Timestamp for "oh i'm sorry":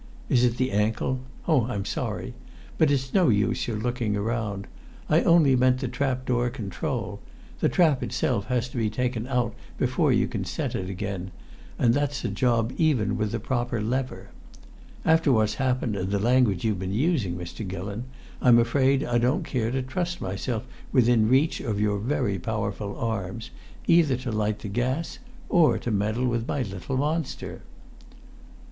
1.47-2.33